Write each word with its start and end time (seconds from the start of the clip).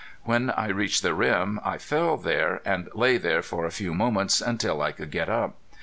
When 0.23 0.49
I 0.49 0.69
reached 0.69 1.03
the 1.03 1.13
rim 1.13 1.59
I 1.63 1.77
fell 1.77 2.17
there, 2.17 2.59
and 2.65 2.89
lay 2.95 3.17
there 3.17 3.37
a 3.53 3.69
few 3.69 3.93
moments, 3.93 4.41
until 4.41 4.81
I 4.81 4.93
could 4.93 5.11
get 5.11 5.29
up. 5.29 5.57